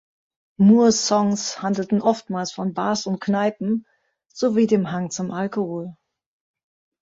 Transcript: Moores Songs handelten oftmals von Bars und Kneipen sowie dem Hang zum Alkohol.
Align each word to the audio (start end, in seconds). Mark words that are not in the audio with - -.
Moores 0.57 1.05
Songs 1.05 1.61
handelten 1.61 2.01
oftmals 2.01 2.51
von 2.53 2.73
Bars 2.73 3.05
und 3.05 3.21
Kneipen 3.21 3.85
sowie 4.33 4.65
dem 4.65 4.91
Hang 4.91 5.11
zum 5.11 5.29
Alkohol. 5.29 5.95